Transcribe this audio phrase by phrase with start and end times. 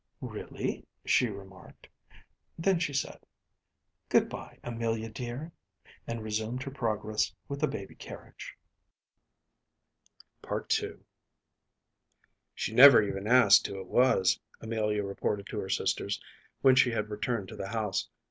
[0.23, 1.87] ‚ÄúReally?‚ÄĚ she remarked.
[2.57, 3.19] Then she said,
[4.09, 8.57] “Goodby, Amelia dear,‚ÄĚ and resumed her progress with the baby carriage.
[10.41, 11.01] PART II
[12.55, 16.19] “She never even asked who it was,‚ÄĚ Amelia reported to her sisters,
[16.61, 18.09] when she had returned to the house.